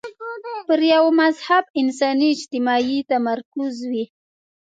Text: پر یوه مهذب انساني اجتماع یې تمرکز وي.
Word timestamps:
پر 0.67 0.79
یوه 0.91 1.11
مهذب 1.19 1.63
انساني 1.81 2.27
اجتماع 2.35 2.79
یې 2.89 2.97
تمرکز 3.11 3.75
وي. 3.89 4.05